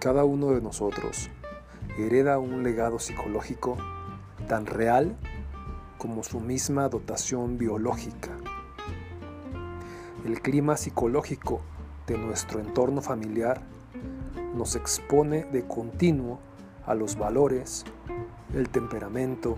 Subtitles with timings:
[0.00, 1.30] Cada uno de nosotros
[1.98, 3.78] hereda un legado psicológico
[4.46, 5.16] tan real
[5.96, 8.36] como su misma dotación biológica.
[10.24, 11.62] El clima psicológico
[12.06, 13.62] de nuestro entorno familiar
[14.54, 16.40] nos expone de continuo
[16.84, 17.84] a los valores,
[18.54, 19.56] el temperamento,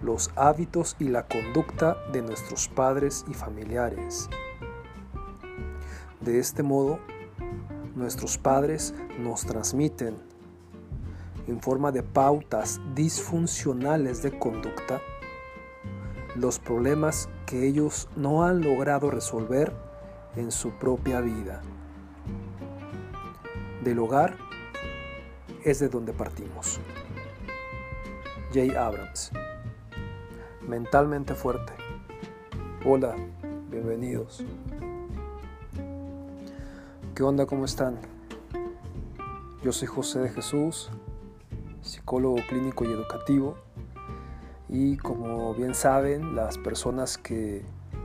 [0.00, 4.28] los hábitos y la conducta de nuestros padres y familiares.
[6.20, 7.00] De este modo,
[7.94, 10.16] nuestros padres nos transmiten
[11.46, 15.00] en forma de pautas disfuncionales de conducta
[16.34, 19.72] los problemas que ellos no han logrado resolver
[20.36, 21.62] en su propia vida.
[23.84, 24.36] Del hogar
[25.62, 26.80] es de donde partimos.
[28.52, 29.30] Jay Abrams.
[30.66, 31.72] Mentalmente fuerte.
[32.84, 33.14] Hola,
[33.70, 34.44] bienvenidos.
[37.14, 37.46] ¿Qué onda?
[37.46, 37.96] ¿Cómo están?
[39.62, 40.90] Yo soy José de Jesús,
[41.80, 43.56] psicólogo clínico y educativo.
[44.68, 47.62] Y como bien saben, las personas que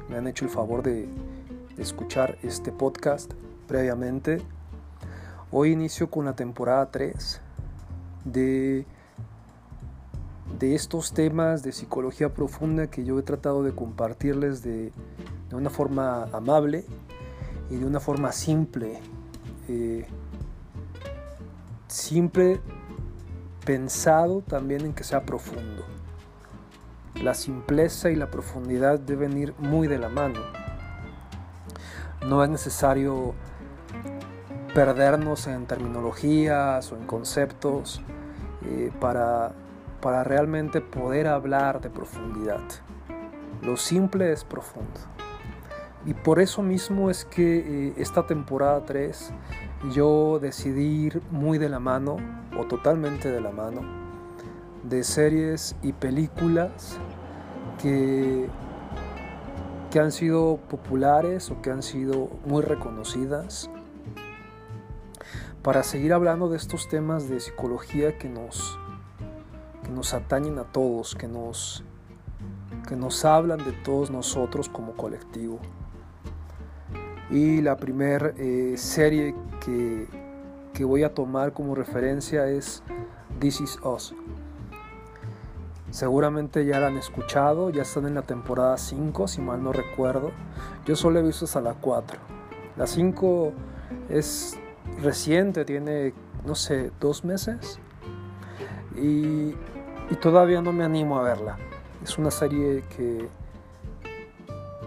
[0.10, 1.10] me han hecho el favor de
[1.80, 3.34] escuchar este podcast
[3.68, 4.44] previamente,
[5.50, 7.42] hoy inicio con la temporada 3
[8.26, 8.86] de,
[10.60, 14.92] de estos temas de psicología profunda que yo he tratado de compartirles de,
[15.50, 16.86] de una forma amable
[17.70, 19.00] y de una forma simple.
[19.68, 20.06] Eh,
[21.88, 22.60] simple
[23.66, 25.86] pensado también en que sea profundo.
[27.22, 30.40] La simpleza y la profundidad deben ir muy de la mano.
[32.28, 33.34] No es necesario
[34.74, 38.02] perdernos en terminologías o en conceptos
[38.66, 39.54] eh, para,
[40.02, 42.62] para realmente poder hablar de profundidad.
[43.62, 45.00] Lo simple es profundo.
[46.06, 49.32] Y por eso mismo es que eh, esta temporada 3
[49.94, 52.18] yo decidí ir muy de la mano
[52.58, 53.82] o totalmente de la mano
[54.84, 56.98] de series y películas
[57.82, 58.48] que,
[59.92, 63.70] que han sido populares o que han sido muy reconocidas
[65.64, 68.80] para seguir hablando de estos temas de psicología que nos,
[69.84, 71.84] que nos atañen a todos, que nos,
[72.88, 75.60] que nos hablan de todos nosotros como colectivo.
[77.30, 80.08] Y la primera eh, serie que,
[80.74, 82.82] que voy a tomar como referencia es
[83.40, 84.16] This Is Us.
[85.92, 90.32] Seguramente ya la han escuchado, ya están en la temporada 5, si mal no recuerdo.
[90.86, 92.20] Yo solo he visto hasta la 4.
[92.78, 93.54] La 5
[94.10, 94.58] es
[95.02, 96.14] reciente, tiene,
[96.46, 97.80] no sé, dos meses.
[98.96, 99.56] Y,
[100.10, 101.58] y, todavía no me animo a verla.
[102.04, 103.28] Es una serie que,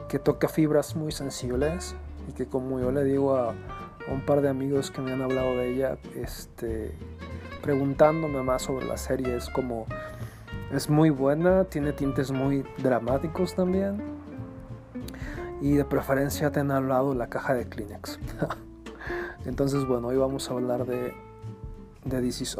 [0.08, 1.96] que toca fibras muy sensibles
[2.28, 3.54] y que como yo le digo a,
[4.10, 6.92] un par de amigos que me han hablado de ella, este,
[7.62, 9.86] preguntándome más sobre la serie, es como,
[10.72, 14.02] es muy buena, tiene tintes muy dramáticos también.
[15.60, 18.18] Y de preferencia te han hablado la caja de Kleenex.
[19.46, 21.14] Entonces, bueno, hoy vamos a hablar de,
[22.04, 22.56] de This Is.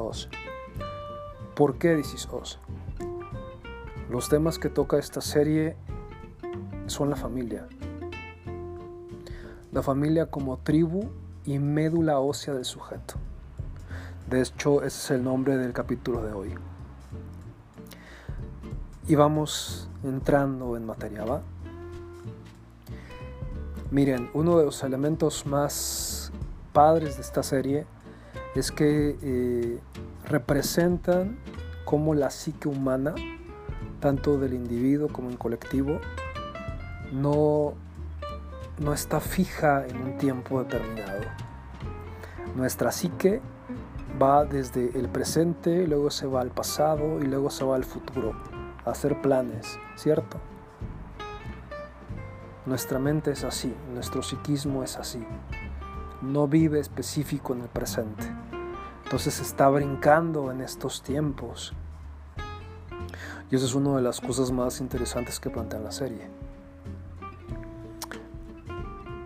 [1.57, 2.29] ¿Por qué This Is?
[4.09, 5.75] Los temas que toca esta serie
[6.87, 7.67] son la familia.
[9.73, 11.09] La familia como tribu
[11.47, 13.15] y médula ósea del sujeto.
[14.29, 16.55] De hecho, ese es el nombre del capítulo de hoy.
[19.09, 21.41] Y vamos entrando en materia, ¿va?
[23.91, 26.33] Miren, uno de los elementos más
[26.75, 27.87] padres de esta serie
[28.55, 29.79] es que eh,
[30.27, 31.39] representan
[31.87, 33.15] cómo la psique humana,
[34.01, 35.99] tanto del individuo como en colectivo,
[37.13, 37.75] no,
[38.83, 41.23] no está fija en un tiempo determinado.
[42.57, 43.41] Nuestra psique
[44.21, 48.35] va desde el presente, luego se va al pasado y luego se va al futuro,
[48.85, 50.39] hacer planes, ¿cierto?
[52.67, 55.25] Nuestra mente es así, nuestro psiquismo es así
[56.23, 58.25] no vive específico en el presente.
[59.05, 61.75] Entonces está brincando en estos tiempos.
[63.51, 66.31] Y eso es una de las cosas más interesantes que plantea la serie.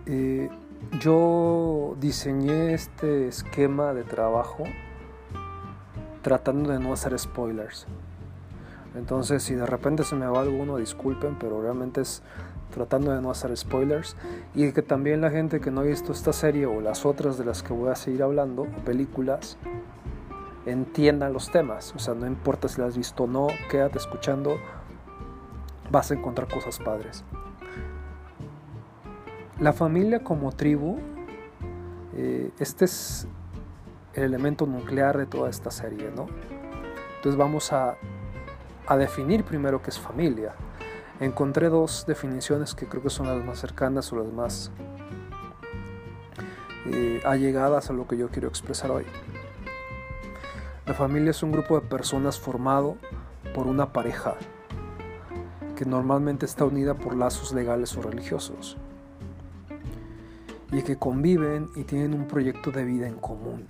[0.09, 0.49] Eh,
[1.01, 4.63] yo diseñé este esquema de trabajo
[6.21, 7.87] tratando de no hacer spoilers.
[8.95, 12.23] Entonces, si de repente se me va alguno, disculpen, pero realmente es
[12.71, 14.15] tratando de no hacer spoilers
[14.55, 17.43] y que también la gente que no ha visto esta serie o las otras de
[17.43, 19.57] las que voy a seguir hablando, o películas,
[20.65, 21.93] entiendan los temas.
[21.95, 24.57] O sea, no importa si las has visto o no, quédate escuchando,
[25.91, 27.25] vas a encontrar cosas padres.
[29.59, 30.99] La familia como tribu,
[32.15, 33.27] eh, este es
[34.13, 36.27] el elemento nuclear de toda esta serie, ¿no?
[37.15, 37.97] Entonces vamos a,
[38.99, 40.53] definir primero qué es familia.
[41.19, 44.71] Encontré dos definiciones que creo que son las más cercanas o las más
[46.85, 49.05] eh, allegadas a lo que yo quiero expresar hoy.
[50.85, 52.95] La familia es un grupo de personas formado
[53.55, 54.35] por una pareja
[55.75, 58.77] que normalmente está unida por lazos legales o religiosos
[60.77, 63.65] y que conviven y tienen un proyecto de vida en común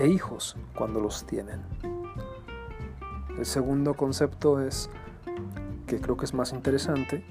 [0.00, 1.60] e hijos cuando los tienen.
[3.38, 4.90] El segundo concepto es,
[5.86, 7.24] que creo que es más interesante,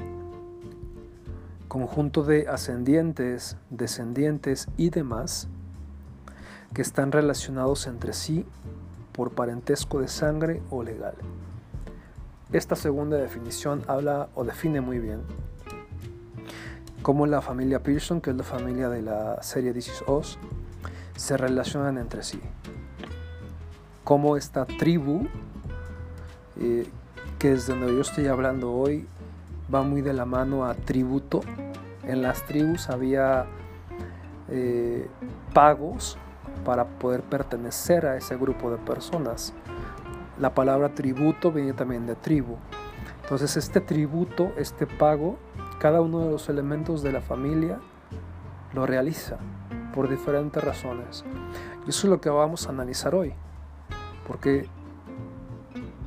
[1.68, 5.50] conjunto de ascendientes, descendientes y demás
[6.74, 8.46] que están relacionados entre sí
[9.12, 11.16] por parentesco de sangre o legal.
[12.54, 15.24] Esta segunda definición habla o define muy bien
[17.08, 20.38] cómo la familia Pearson, que es la familia de la serie This Is
[21.16, 22.38] se relacionan entre sí.
[24.04, 25.26] Cómo esta tribu,
[26.60, 26.86] eh,
[27.40, 29.08] que es donde yo estoy hablando hoy,
[29.74, 31.40] va muy de la mano a tributo.
[32.04, 33.46] En las tribus había
[34.50, 35.08] eh,
[35.54, 36.18] pagos
[36.66, 39.54] para poder pertenecer a ese grupo de personas.
[40.42, 42.58] La palabra tributo viene también de tribu.
[43.24, 45.38] Entonces este tributo, este pago,
[45.80, 47.80] cada uno de los elementos de la familia
[48.74, 49.38] lo realiza
[49.94, 51.24] por diferentes razones.
[51.86, 53.34] Y eso es lo que vamos a analizar hoy.
[54.28, 54.68] Porque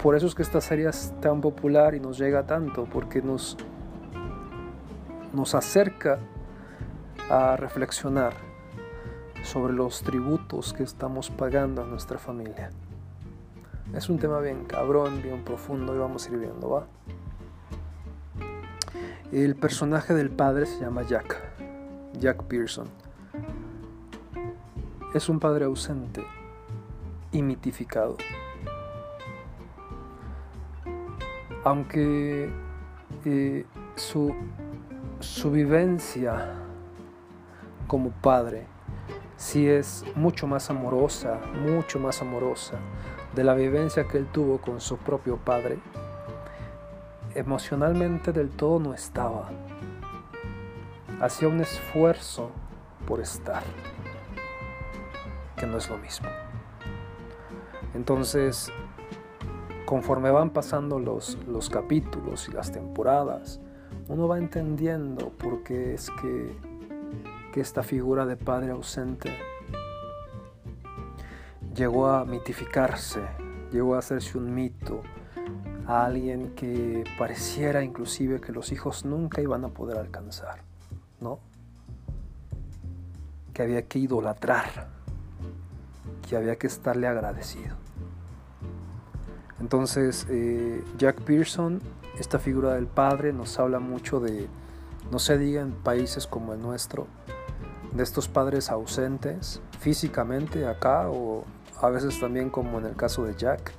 [0.02, 3.56] por eso es que esta serie es tan popular y nos llega tanto, porque nos,
[5.32, 6.18] nos acerca
[7.28, 8.34] a reflexionar
[9.42, 12.70] sobre los tributos que estamos pagando a nuestra familia.
[13.94, 16.86] Es un tema bien cabrón, bien profundo y vamos a ir viendo, ¿va?
[19.32, 21.36] El personaje del padre se llama Jack,
[22.18, 22.88] Jack Pearson.
[25.14, 26.24] Es un padre ausente
[27.32, 28.16] y mitificado.
[31.64, 32.50] aunque
[33.24, 33.66] eh,
[33.96, 34.34] su,
[35.20, 36.54] su vivencia
[37.86, 38.66] como padre
[39.36, 42.78] sí es mucho más amorosa, mucho más amorosa
[43.34, 45.78] de la vivencia que él tuvo con su propio padre,
[47.34, 49.50] emocionalmente del todo no estaba.
[51.20, 52.50] Hacía un esfuerzo
[53.06, 53.62] por estar,
[55.56, 56.28] que no es lo mismo.
[57.94, 58.72] Entonces,
[59.84, 63.60] conforme van pasando los, los capítulos y las temporadas,
[64.08, 66.56] uno va entendiendo por qué es que,
[67.52, 69.30] que esta figura de padre ausente
[71.74, 73.20] llegó a mitificarse,
[73.70, 75.02] llegó a hacerse un mito,
[75.90, 80.60] a alguien que pareciera inclusive que los hijos nunca iban a poder alcanzar,
[81.20, 81.40] ¿no?
[83.52, 84.86] Que había que idolatrar,
[86.28, 87.74] que había que estarle agradecido.
[89.58, 91.80] Entonces, eh, Jack Pearson,
[92.20, 94.46] esta figura del padre, nos habla mucho de,
[95.10, 97.08] no se diga en países como el nuestro,
[97.92, 101.44] de estos padres ausentes físicamente acá o
[101.82, 103.72] a veces también como en el caso de Jack,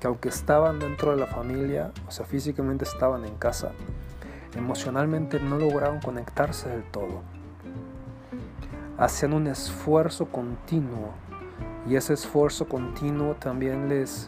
[0.00, 3.72] que aunque estaban dentro de la familia, o sea, físicamente estaban en casa,
[4.56, 7.22] emocionalmente no lograron conectarse del todo.
[8.98, 11.12] Hacían un esfuerzo continuo
[11.86, 14.26] y ese esfuerzo continuo también les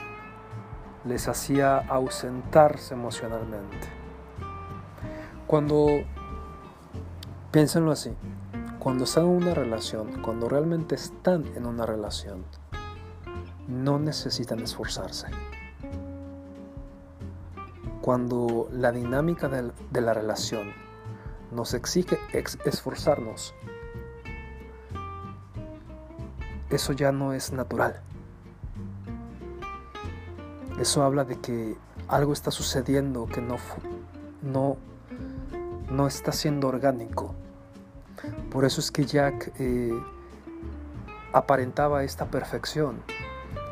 [1.05, 3.88] les hacía ausentarse emocionalmente.
[5.47, 5.87] Cuando,
[7.50, 8.12] piénsenlo así,
[8.79, 12.45] cuando están en una relación, cuando realmente están en una relación,
[13.69, 15.26] no necesitan esforzarse.
[18.03, 20.73] Cuando la dinámica de, la relación
[21.53, 22.19] nos exige
[22.65, 23.55] esforzarnos,
[26.69, 28.01] eso ya no es natural.
[30.81, 31.77] Eso habla de que
[32.09, 33.57] algo está sucediendo que no,
[34.43, 34.77] no,
[35.89, 37.37] no está siendo orgánico.
[38.51, 39.93] Por eso es que Jack eh,
[41.33, 43.01] aparentaba esta perfección,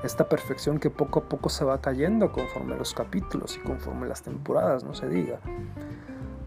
[0.02, 4.22] esta perfección que poco a poco se va cayendo conforme los capítulos y conforme las
[4.22, 5.40] temporadas, no se diga,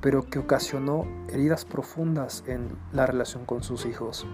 [0.01, 4.25] pero que ocasionó heridas profundas en la relación con sus hijos.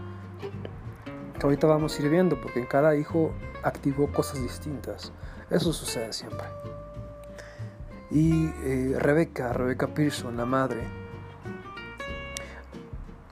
[1.38, 3.32] Que ahorita vamos a ir viendo, porque en cada hijo
[3.64, 5.12] activó cosas distintas.
[5.50, 6.46] Eso sucede siempre.
[8.12, 10.82] Y eh, Rebeca, Rebeca Pearson, la madre,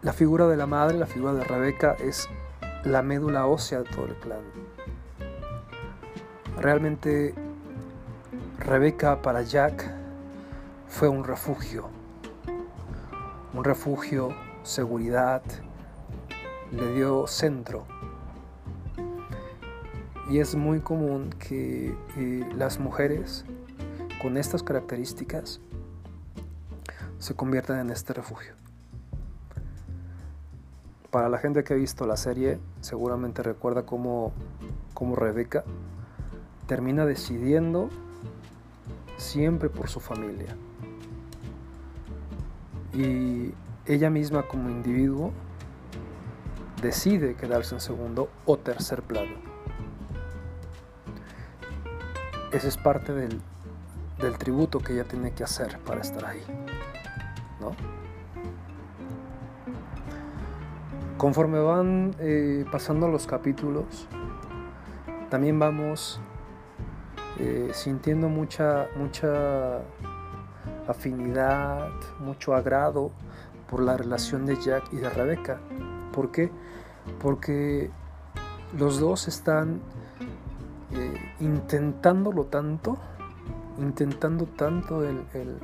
[0.03, 2.29] la figura de la madre, la figura de Rebeca es
[2.83, 4.43] la médula ósea de todo el clan.
[6.59, 7.35] Realmente
[8.57, 9.93] Rebeca para Jack
[10.87, 11.87] fue un refugio,
[13.53, 14.29] un refugio,
[14.63, 15.43] seguridad,
[16.71, 17.85] le dio centro
[20.29, 23.45] Y es muy común que eh, las mujeres
[24.19, 25.61] con estas características
[27.19, 28.55] se conviertan en este refugio.
[31.11, 34.33] Para la gente que ha visto la serie, seguramente recuerda cómo,
[34.95, 35.63] cómo Rebeca
[36.67, 37.89] termina decidiendo
[39.17, 40.55] siempre por su familia.
[42.93, 43.53] Y
[43.85, 45.31] ella misma como individuo
[46.81, 49.35] decide quedarse en segundo o tercer plano.
[52.51, 53.41] Ese es parte del,
[54.19, 56.41] del tributo que ella tiene que hacer para estar ahí.
[57.59, 57.71] ¿no?
[61.17, 64.07] Conforme van eh, pasando los capítulos,
[65.29, 66.21] también vamos
[67.39, 69.81] eh, sintiendo mucha, mucha
[70.87, 71.89] afinidad,
[72.19, 73.11] mucho agrado
[73.69, 75.59] por la relación de Jack y de Rebecca.
[76.13, 76.51] ¿Por qué?
[77.19, 77.91] Porque
[78.77, 79.81] los dos están
[80.93, 82.97] eh, intentándolo tanto,
[83.77, 85.59] intentando tanto el, el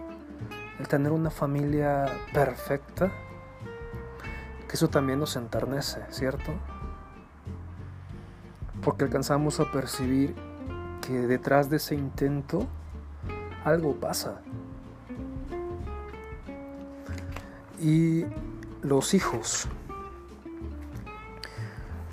[0.88, 3.12] tener una familia perfecta,
[4.68, 6.52] que eso también nos enternece, ¿cierto?
[8.84, 10.36] Porque alcanzamos a percibir
[11.06, 12.68] que detrás de ese intento
[13.64, 14.42] algo pasa.
[17.80, 18.26] Y
[18.82, 19.68] los hijos.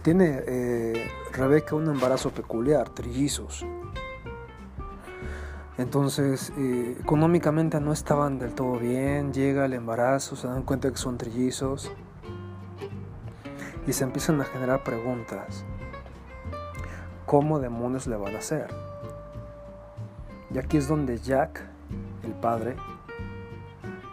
[0.03, 3.65] Tiene eh, Rebeca un embarazo peculiar, trillizos.
[5.77, 10.97] Entonces, eh, económicamente no estaban del todo bien, llega el embarazo, se dan cuenta que
[10.97, 11.91] son trillizos
[13.87, 15.65] y se empiezan a generar preguntas.
[17.31, 18.67] ¿Cómo demonios le van a hacer?
[20.53, 21.63] Y aquí es donde Jack,
[22.25, 22.75] el padre,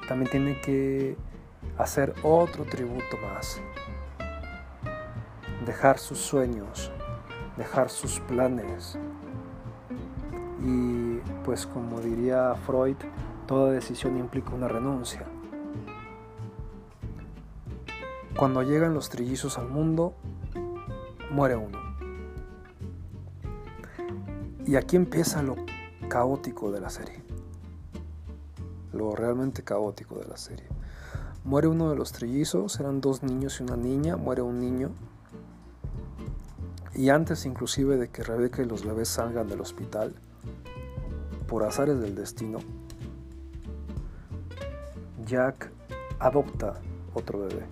[0.07, 1.17] también tiene que
[1.79, 3.59] hacer otro tributo más.
[5.65, 6.91] Dejar sus sueños,
[7.57, 8.99] dejar sus planes,
[10.63, 12.97] y pues como diría Freud,
[13.47, 15.23] toda decisión implica una renuncia.
[18.37, 20.13] Cuando llegan los trillizos al mundo,
[21.31, 21.86] muere uno.
[24.67, 25.55] Y aquí empieza lo
[26.09, 27.23] caótico de la serie.
[28.91, 30.67] Lo realmente caótico de la serie.
[31.45, 34.91] Muere uno de los trillizos, eran dos niños y una niña, muere un niño.
[36.93, 40.13] Y antes inclusive de que Rebeca y los bebés salgan del hospital,
[41.47, 42.59] por azares del destino,
[45.25, 45.71] Jack
[46.19, 46.73] adopta
[47.13, 47.63] otro bebé,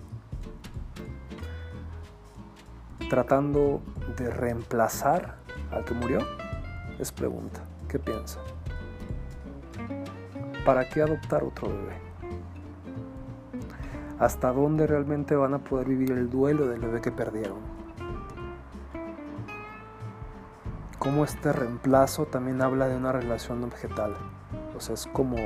[3.10, 3.82] tratando
[4.16, 5.36] de reemplazar
[5.70, 6.35] al que murió.
[6.98, 8.40] Es pregunta, ¿qué piensa?
[10.64, 11.98] ¿Para qué adoptar otro bebé?
[14.18, 17.76] ¿Hasta dónde realmente van a poder vivir el duelo del bebé que perdieron?
[21.06, 24.16] cómo este reemplazo también habla de una relación objetal.
[24.76, 25.36] O sea, es como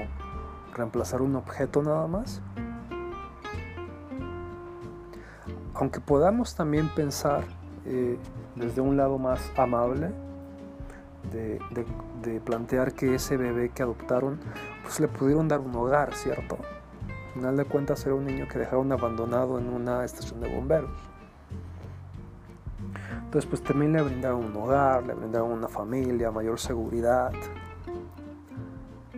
[0.72, 2.40] reemplazar un objeto nada más.
[5.74, 7.44] Aunque podamos también pensar
[7.84, 8.18] eh,
[8.56, 10.14] desde un lado más amable,
[11.30, 14.38] de, plantear que ese bebé que adoptaron,
[14.82, 16.58] pues le pudieron dar un hogar, ¿cierto?
[17.28, 20.90] Al final de cuentas era un niño que dejaron abandonado en una estación de bomberos.
[23.24, 27.32] Entonces pues también le brindaron un hogar, le brindaron una familia, mayor seguridad.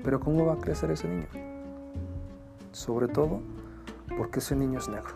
[0.04, 1.26] Pero ¿cómo va a crecer ese niño?
[2.72, 3.40] Sobre todo
[4.18, 5.14] porque ese niño es negro.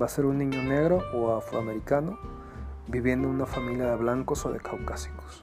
[0.00, 2.39] Va a ser un niño negro o afroamericano
[2.90, 5.42] viviendo en una familia de blancos o de caucásicos.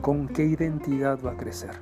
[0.00, 1.80] ¿Con qué identidad va a crecer?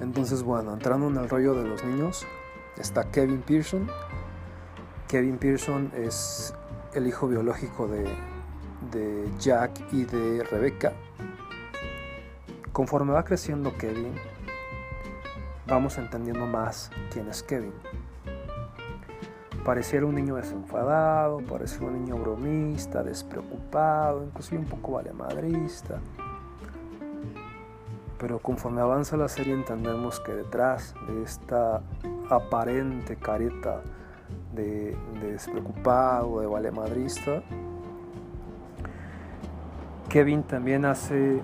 [0.00, 2.26] Entonces, bueno, entrando en el rollo de los niños,
[2.76, 3.88] está Kevin Pearson,
[5.08, 6.54] Kevin Pearson es
[6.92, 8.06] el hijo biológico de,
[9.38, 10.92] Jack y de Rebecca.
[12.72, 14.14] Conforme va creciendo Kevin,
[15.66, 17.72] vamos entendiendo más quién es Kevin.
[19.68, 25.98] Pareciera un niño desenfadado, pareciera un niño bromista, despreocupado, inclusive un poco valemadrista.
[28.18, 31.82] Pero conforme avanza la serie entendemos que detrás de esta
[32.30, 33.82] aparente careta
[34.54, 37.42] de, despreocupado, de valemadrista.
[40.08, 41.42] Kevin también hace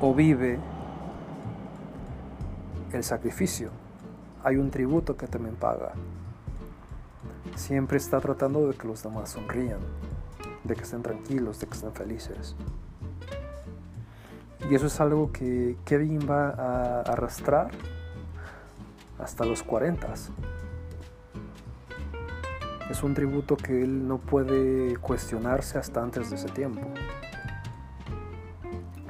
[0.00, 0.58] o vive
[2.92, 3.70] el sacrificio.
[4.42, 5.92] Hay un tributo que también paga.
[7.56, 9.80] Siempre está tratando de que los demás sonrían,
[10.64, 12.56] de que estén tranquilos, de que estén felices.
[14.68, 17.70] Y eso es algo que Kevin va a arrastrar
[19.18, 20.14] hasta los 40.
[22.90, 26.82] es un tributo que él no puede cuestionarse hasta antes de ese tiempo.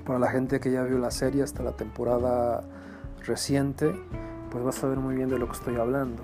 [0.05, 2.63] Para la gente que ya vio la serie hasta la temporada
[3.25, 3.95] reciente,
[4.51, 6.23] pues va a saber muy bien de lo que estoy hablando.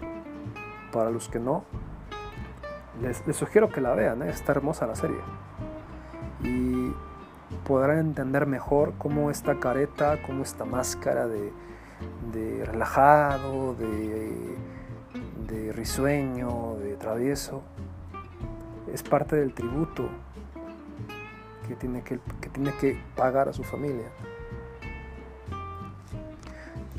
[0.92, 1.64] Para los que no,
[3.00, 4.30] les, sugiero que la vean, ¿eh?
[4.30, 5.18] está hermosa la serie.
[6.42, 6.92] Y
[7.66, 11.52] podrán entender mejor cómo esta careta, cómo esta máscara de,
[12.64, 14.56] relajado, de,
[15.48, 17.62] de risueño, de travieso,
[18.92, 20.08] es parte del tributo
[21.68, 24.06] que tiene que, que tiene que pagar a su familia.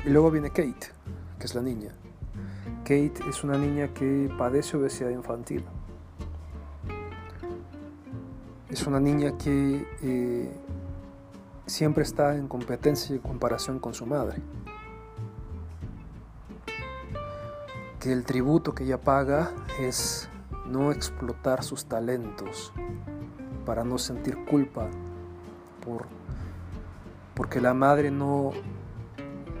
[0.04, 0.92] Y luego viene Kate,
[1.38, 1.92] que es la niña.
[2.82, 5.64] Kate es una niña que padece obesidad infantil.
[8.70, 10.52] Es una niña que eh,
[11.66, 14.42] siempre está en competencia y comparación con su madre.
[17.98, 20.28] Que el tributo que ella paga es
[20.66, 22.72] no explotar sus talentos
[23.64, 24.88] para no sentir culpa
[25.84, 26.06] por
[27.34, 28.52] porque la madre no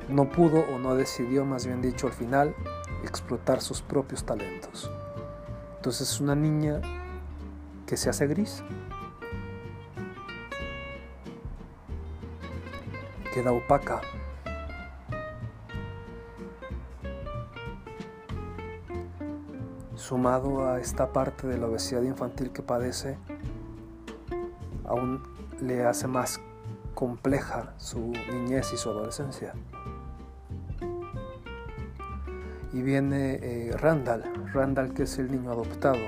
[0.08, 2.54] no pudo o no decidió, más bien dicho, al final
[3.04, 4.90] explotar sus propios talentos.
[5.76, 6.80] Entonces es una niña
[7.86, 8.62] que se hace gris,
[13.38, 14.00] queda opaca.
[19.94, 23.16] Sumado a esta parte de la obesidad infantil que padece,
[24.84, 25.22] aún
[25.60, 26.40] le hace más
[26.94, 29.54] compleja su niñez y su adolescencia.
[32.72, 36.02] Y viene eh, Randall, Randall que es el niño adoptado,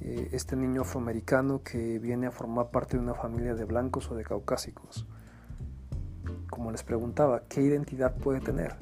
[0.00, 4.14] eh, este niño afroamericano que viene a formar parte de una familia de blancos o
[4.14, 5.08] de caucásicos
[6.64, 8.76] como les preguntaba, ¿qué identidad puede tener?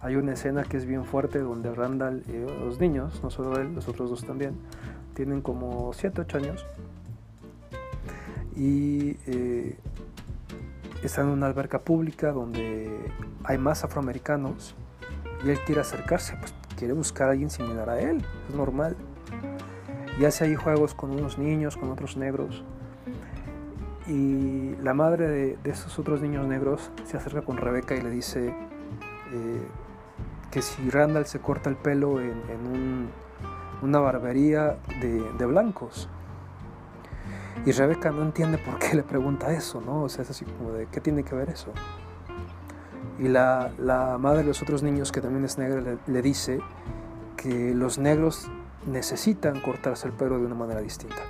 [0.00, 3.74] Hay una escena que es bien fuerte donde Randall y los niños, no solo él,
[3.74, 4.54] los otros dos también,
[5.12, 6.66] tienen como 7, 8 años
[8.56, 9.76] y eh,
[11.02, 12.88] están en una alberca pública donde
[13.44, 14.74] hay más afroamericanos
[15.44, 18.96] y él quiere acercarse, pues quiere buscar a alguien similar a él, es normal.
[20.18, 22.64] Y hace ahí juegos con unos niños, con otros negros
[24.06, 28.48] y la madre de, esos otros niños negros se acerca con Rebeca y le dice
[28.48, 29.66] eh,
[30.50, 33.08] que si Randall se corta el pelo en,
[33.82, 36.08] una barbería de, blancos.
[37.66, 40.02] Y Rebeca no entiende por qué le pregunta eso, ¿no?
[40.02, 41.72] O sea, es así como de, ¿qué tiene que ver eso?
[43.18, 43.72] Y la,
[44.18, 46.60] madre de los otros niños, que también es negra, le dice
[47.36, 48.50] que los negros
[48.86, 51.22] necesitan cortarse el pelo de una manera distinta.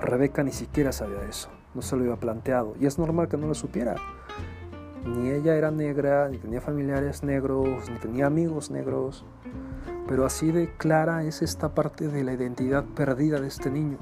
[0.00, 3.46] Rebeca ni siquiera sabía eso, no se lo había planteado, y es normal que no
[3.46, 3.96] lo supiera.
[5.04, 9.24] Ni ella era negra, ni tenía familiares negros, ni tenía amigos negros,
[10.08, 13.98] pero así de clara es esta parte de la identidad perdida de este niño.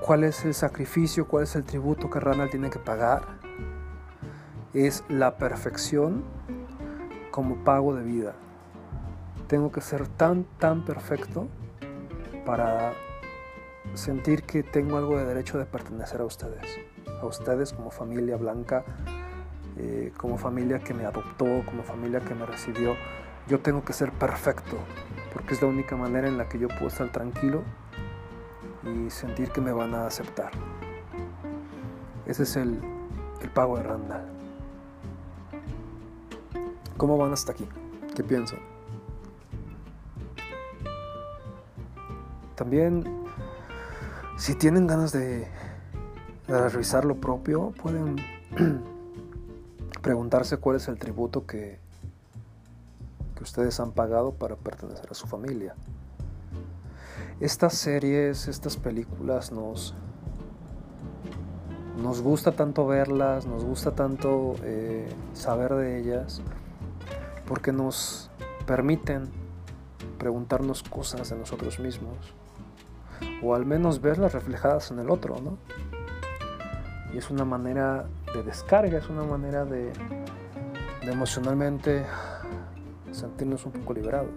[0.00, 3.22] ¿Cuál es el sacrificio, cuál es el tributo que Ranal tiene que pagar?
[4.74, 6.22] Es la perfección
[7.30, 8.34] como pago de vida.
[9.48, 11.48] Tengo que ser tan, tan perfecto
[12.44, 12.92] para
[13.94, 16.78] sentir que tengo algo de derecho de pertenecer a ustedes,
[17.20, 18.84] a ustedes como familia blanca,
[19.76, 22.96] eh, como familia que me adoptó, como familia que me recibió.
[23.46, 24.78] Yo tengo que ser perfecto,
[25.32, 27.62] porque es la única manera en la que yo puedo estar tranquilo
[28.84, 30.50] y sentir que me van a aceptar.
[32.26, 32.80] Ese es el,
[33.42, 34.24] el pago de Randall.
[36.96, 37.68] ¿Cómo van hasta aquí?
[38.14, 38.73] ¿Qué piensan?
[42.54, 43.04] También,
[44.36, 45.48] si tienen ganas de,
[46.46, 48.16] revisar lo propio, pueden
[50.02, 51.78] preguntarse cuál es el tributo que,
[53.34, 55.74] que ustedes han pagado para pertenecer a su familia.
[57.40, 59.94] Estas series, estas películas nos,
[62.00, 66.42] nos gusta tanto verlas, nos gusta tanto eh, saber de ellas,
[67.46, 68.30] porque nos
[68.66, 69.30] permiten
[70.18, 72.16] preguntarnos cosas de nosotros mismos,
[73.44, 75.58] o al menos verlas reflejadas en el otro, ¿no?
[77.12, 79.92] Y es una manera de descarga, es una manera de,
[81.02, 82.06] emocionalmente
[83.12, 84.30] sentirnos un poco liberados.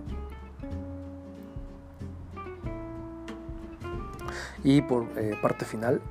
[4.63, 6.01] Y por eh, parte final,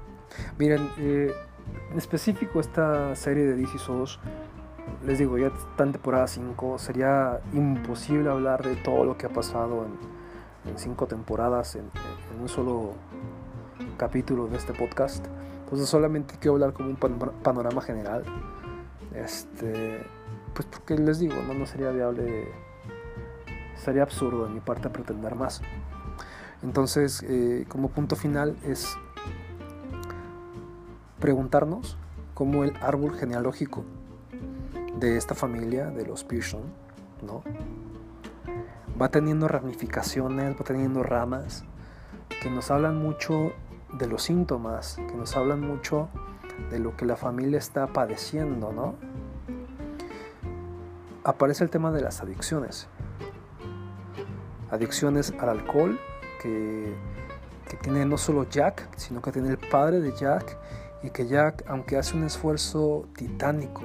[0.59, 1.33] miren, eh,
[1.93, 4.19] en específico esta serie de DC Souls,
[5.05, 9.29] les digo, ya está en temporada 5, sería imposible hablar de todo lo que ha
[9.29, 10.16] pasado en,
[10.67, 11.91] en cinco temporadas en,
[12.41, 12.93] un solo
[13.97, 15.25] capítulo de este podcast.
[15.65, 18.25] Entonces solamente quiero hablar como un panorama general.
[19.15, 20.05] Este,
[20.55, 22.49] pues porque les digo, no, no sería viable,
[23.77, 25.63] sería absurdo de mi parte pretender más.
[26.63, 28.97] Entonces, eh, como punto final es
[31.21, 31.97] preguntarnos
[32.35, 33.85] cómo el árbol genealógico
[34.99, 36.63] de esta familia, de los Pearson,
[37.27, 37.43] ¿no?
[39.01, 41.65] Va teniendo ramificaciones, va teniendo ramas
[42.41, 43.53] que nos hablan mucho
[43.93, 46.09] de los síntomas, que nos hablan mucho
[46.71, 48.95] de lo que la familia está padeciendo, ¿no?
[51.25, 52.89] Aparece el tema de las adicciones.
[54.71, 55.99] Adicciones al alcohol,
[56.41, 56.95] que,
[57.69, 60.57] que tiene no solo Jack, sino que tiene el padre de Jack,
[61.03, 63.83] y que Jack, aunque hace un esfuerzo titánico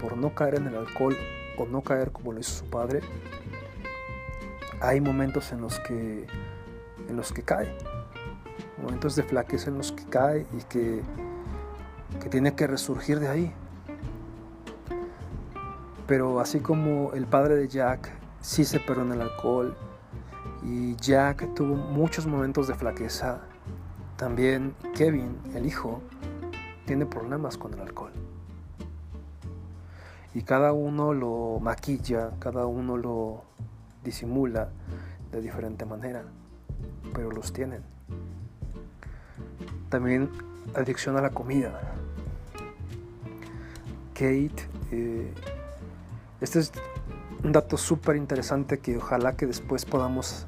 [0.00, 1.16] por no caer en el alcohol
[1.58, 3.00] o no caer como lo hizo su padre,
[4.82, 6.26] hay momentos en los que,
[7.08, 7.72] en los que cae,
[8.82, 11.02] momentos de flaqueza en los que cae y que,
[12.20, 13.52] que tiene que resurgir de ahí.
[16.08, 19.76] Pero así como el padre de Jack sí se perdió en el alcohol
[20.64, 23.40] y Jack tuvo muchos momentos de flaqueza,
[24.16, 26.02] también Kevin, el hijo,
[26.86, 28.12] tiene problemas con el alcohol.
[30.34, 33.44] Y cada uno lo maquilla, cada uno lo
[34.04, 34.68] disimula
[35.30, 36.24] de diferente manera,
[37.14, 37.82] pero los tienen.
[39.88, 40.30] También
[40.74, 41.80] adicción a la comida.
[44.14, 45.32] Kate, eh,
[46.40, 46.72] este es
[47.42, 50.46] un dato súper interesante que ojalá que después podamos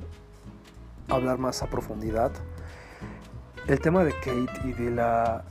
[1.09, 2.31] hablar más a profundidad.
[3.67, 5.45] El tema de Kate y de la,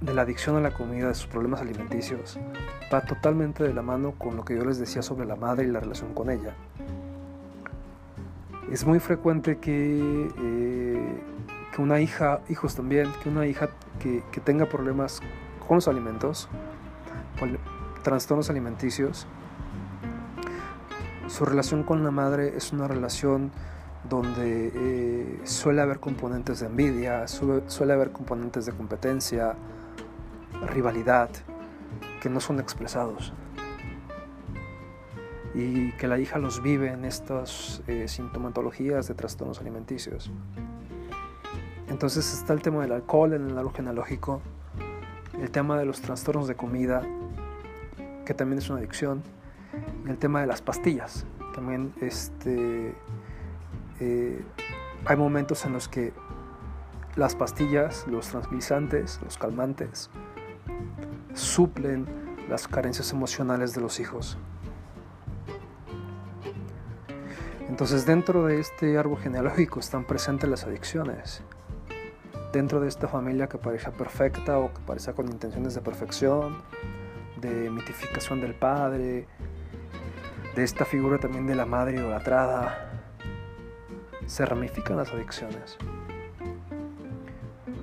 [0.00, 2.38] de la adicción a la comida, de sus problemas alimenticios,
[2.92, 5.68] va totalmente de la mano con lo que yo les decía sobre la madre y
[5.68, 6.54] la relación con ella.
[8.70, 11.20] Es muy frecuente que, eh,
[11.74, 13.68] que una hija, hijos también, que una hija
[14.00, 15.20] que, que tenga problemas
[15.66, 16.48] con los alimentos,
[17.38, 17.58] con
[18.02, 19.26] trastornos alimenticios,
[21.28, 23.52] su relación con la madre es una relación
[24.08, 29.54] donde eh, suele haber componentes de envidia, suele haber componentes de competencia,
[30.68, 31.30] rivalidad,
[32.20, 33.32] que no son expresados
[35.56, 40.30] y que la hija los vive en estas eh, sintomatologías de trastornos alimenticios.
[41.88, 44.42] Entonces está el tema del alcohol en el árbol genealógico,
[45.40, 47.02] el tema de los trastornos de comida,
[48.26, 49.22] que también es una adicción,
[50.06, 51.24] el tema de las pastillas.
[51.54, 52.94] También este,
[54.00, 54.44] eh,
[55.06, 56.12] hay momentos en los que
[57.14, 60.10] las pastillas, los tranquilizantes, los calmantes,
[61.32, 62.04] suplen
[62.50, 64.36] las carencias emocionales de los hijos.
[67.76, 71.42] Entonces dentro de este árbol genealógico están presentes las adicciones.
[72.50, 76.62] Dentro de esta familia que parece perfecta o que parece con intenciones de perfección,
[77.38, 79.26] de mitificación del padre,
[80.54, 82.92] de esta figura también de la madre idolatrada,
[84.24, 85.76] se ramifican las adicciones.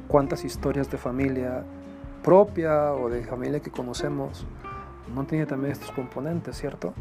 [0.07, 1.63] ¿Cuántas historias de familia
[2.23, 4.47] propia o de familia que conocemos
[5.13, 6.95] no tiene también estos componentes, cierto?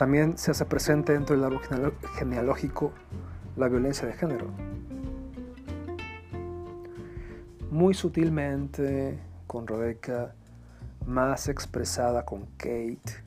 [0.00, 1.60] También se hace presente dentro del árbol
[2.16, 2.90] genealógico
[3.54, 4.46] la violencia de género.
[7.70, 10.34] Muy sutilmente con Rebecca,
[11.06, 13.22] más expresada con Kate,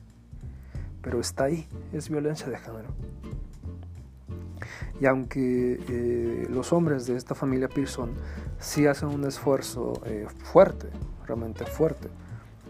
[1.00, 2.88] pero está ahí, es violencia de género.
[5.00, 8.10] Y aunque eh, los hombres de esta familia Pearson
[8.58, 10.88] sí hacen un esfuerzo eh, fuerte,
[11.24, 12.08] realmente fuerte,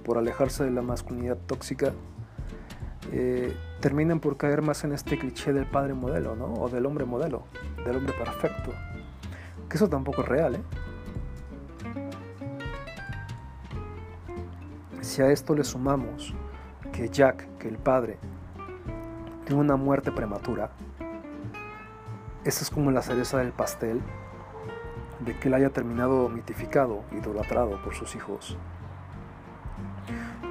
[0.04, 1.94] por alejarse de la masculinidad tóxica,
[3.12, 6.54] eh, terminan por caer más en este cliché del padre modelo, ¿no?
[6.54, 7.42] O del hombre modelo,
[7.84, 8.72] del hombre perfecto.
[9.68, 10.62] Que eso tampoco es real, ¿eh?
[15.02, 16.32] Si a esto le sumamos
[16.94, 18.16] que Jack, que el padre,
[19.44, 20.70] tiene una muerte prematura,
[22.42, 24.00] esa es como la cereza del pastel
[25.20, 28.56] de que él haya terminado mitificado, idolatrado por sus hijos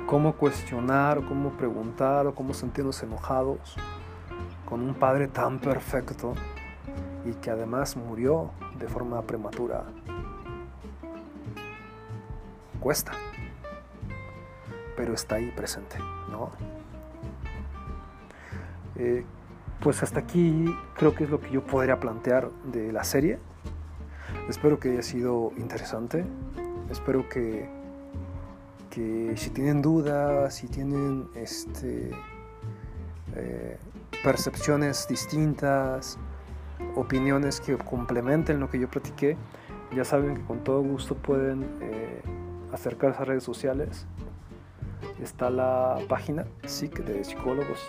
[0.07, 3.75] cómo cuestionar, o cómo preguntar, o cómo sentirnos enojados
[4.65, 6.33] con un padre tan perfecto
[7.25, 9.83] y que además murió de forma prematura.
[12.79, 13.13] Cuesta,
[14.97, 15.97] pero está ahí presente,
[16.29, 16.51] ¿no?
[18.95, 19.23] Eh,
[19.79, 23.39] pues hasta aquí creo que es lo que yo podría plantear de la serie.
[24.49, 26.25] Espero que haya sido interesante.
[26.89, 27.82] Espero que
[28.93, 32.11] que si tienen dudas, si tienen este,
[33.35, 33.77] eh,
[34.23, 36.19] percepciones distintas,
[36.95, 39.35] opiniones que complementen lo que yo platiqué,
[39.95, 42.21] ya saben que con todo gusto pueden eh,
[42.71, 44.05] acercarse a redes sociales,
[45.19, 47.79] está la página SIC de psicólogos.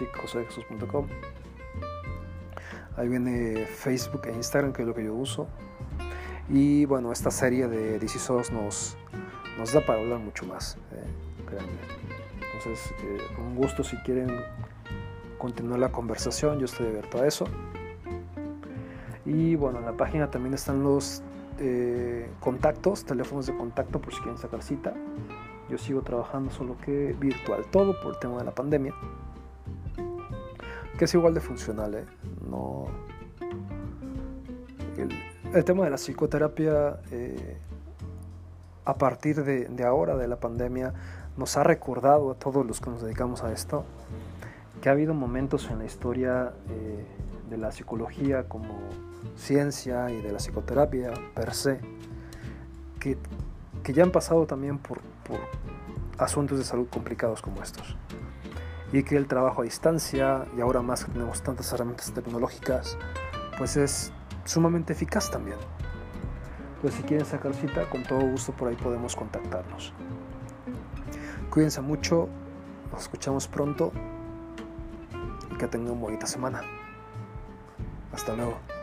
[2.97, 5.49] Ahí viene Facebook e Instagram, que es lo que yo uso.
[6.49, 8.97] Y bueno, esta serie de DCSOS nos,
[9.59, 10.77] nos da para hablar mucho más.
[10.93, 11.57] Eh,
[12.57, 14.29] Entonces, eh, un gusto si quieren
[15.38, 17.47] continuar la conversación, yo estoy abierto a eso.
[19.27, 21.23] Y bueno, en la página también están los
[21.59, 24.95] eh, contactos, teléfonos de contacto por si quieren sacar cita.
[25.69, 28.95] Yo sigo trabajando solo que virtual, todo por el tema de la pandemia.
[30.99, 32.05] Que es igual de funcional, ¿eh?
[32.49, 32.87] No...
[34.97, 37.59] El, tema de la psicoterapia eh,
[38.85, 40.92] a partir de, ahora, de la pandemia,
[41.37, 43.85] nos ha recordado a todos los que nos dedicamos a esto
[44.81, 47.07] que ha habido momentos en la historia eh,
[47.49, 48.79] de la psicología como
[49.35, 51.81] ciencia y de la psicoterapia per se,
[53.01, 53.16] que,
[53.83, 55.38] que ya han pasado también por, por
[56.18, 57.97] asuntos de salud complicados como estos.
[58.92, 62.99] Y que el trabajo a distancia, y ahora más que tenemos tantas herramientas tecnológicas,
[63.57, 64.12] pues es
[64.44, 65.57] sumamente eficaz también.
[66.85, 69.94] Pues si quieren sacar cita, con todo gusto por ahí podemos contactarnos.
[71.49, 72.29] Cuídense mucho,
[72.92, 73.90] nos escuchamos pronto
[75.51, 76.61] y que tengan bonita semana.
[78.12, 78.73] Hasta luego.